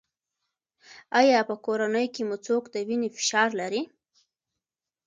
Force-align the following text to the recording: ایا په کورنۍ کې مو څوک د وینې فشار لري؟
ایا 1.19 1.39
په 1.49 1.55
کورنۍ 1.65 2.07
کې 2.13 2.21
مو 2.27 2.35
څوک 2.45 2.63
د 2.73 2.75
وینې 2.87 3.09
فشار 3.17 3.49
لري؟ 3.59 3.81